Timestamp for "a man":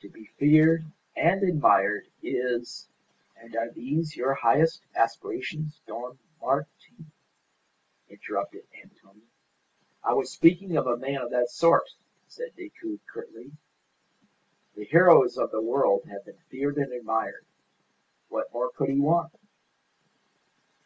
10.86-11.20